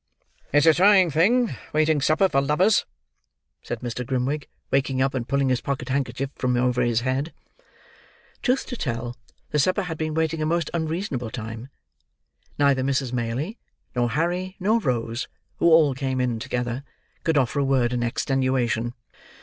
[0.51, 2.87] "It's a trying thing waiting supper for lovers,"
[3.61, 4.03] said Mr.
[4.03, 7.35] Grimwig, waking up, and pulling his pocket handkerchief from over his head.
[8.41, 9.15] Truth to tell,
[9.51, 11.69] the supper had been waiting a most unreasonable time.
[12.57, 13.13] Neither Mrs.
[13.13, 13.59] Maylie,
[13.95, 15.27] nor Harry, nor Rose
[15.57, 16.83] (who all came in together),
[17.23, 18.95] could offer a word in extenuation.